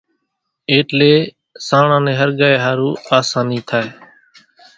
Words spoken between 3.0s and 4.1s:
آساني ٿائي۔